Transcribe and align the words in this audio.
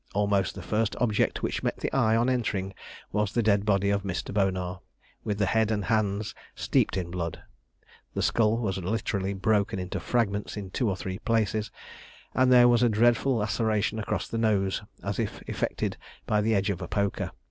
Almost 0.15 0.55
the 0.55 0.63
first 0.63 0.95
object 0.95 1.43
which 1.43 1.61
met 1.61 1.77
the 1.77 1.93
eye 1.93 2.15
on 2.15 2.27
entering 2.27 2.73
was 3.11 3.31
the 3.33 3.43
dead 3.43 3.65
body 3.67 3.91
of 3.91 4.01
Mr. 4.01 4.33
Bonar, 4.33 4.79
with 5.23 5.37
the 5.37 5.45
head 5.45 5.69
and 5.69 5.85
hands 5.85 6.33
steeped 6.55 6.97
in 6.97 7.11
blood: 7.11 7.43
the 8.15 8.23
skull 8.23 8.57
was 8.57 8.79
literally 8.79 9.35
broken 9.35 9.77
into 9.77 9.99
fragments 9.99 10.57
in 10.57 10.71
two 10.71 10.89
or 10.89 10.95
three 10.95 11.19
places; 11.19 11.69
and 12.33 12.51
there 12.51 12.67
was 12.67 12.81
a 12.81 12.89
dreadful 12.89 13.35
laceration 13.35 13.99
across 13.99 14.27
the 14.27 14.39
nose, 14.39 14.81
as 15.03 15.19
if 15.19 15.43
effected 15.43 15.97
by 16.25 16.41
the 16.41 16.55
edge 16.55 16.71
of 16.71 16.81
a 16.81 16.87
poker. 16.87 17.29